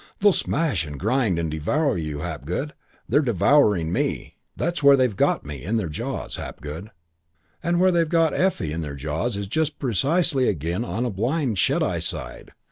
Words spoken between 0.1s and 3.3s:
They'll smash and grind and devour you, Hapgood. They're